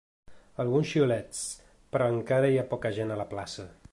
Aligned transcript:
Alguns 0.63 0.87
xiulets, 0.91 1.43
però 1.97 2.09
encara 2.15 2.51
hi 2.55 2.59
ha 2.63 2.67
poca 2.75 2.95
gent 2.99 3.13
a 3.17 3.21
la 3.23 3.31
plaça. 3.35 3.71